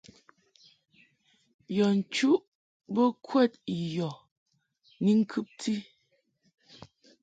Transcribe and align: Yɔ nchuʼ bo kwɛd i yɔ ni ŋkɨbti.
Yɔ 1.75 1.87
nchuʼ 1.97 2.39
bo 2.93 3.03
kwɛd 3.25 3.51
i 3.75 3.75
yɔ 3.95 4.09
ni 5.03 5.11
ŋkɨbti. 5.21 5.73